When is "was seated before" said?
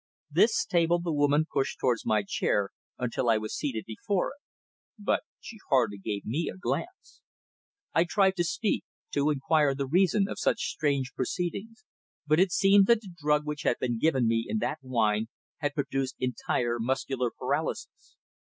3.37-4.29